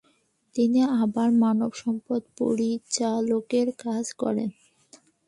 তিনিই 0.55 0.87
আবার 1.03 1.29
মানব 1.43 1.71
সম্পদের 1.73 2.31
পরিচালকের 2.39 3.67
কাজ 3.83 4.05
করেন। 4.21 4.49